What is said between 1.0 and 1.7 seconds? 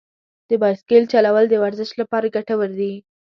چلول د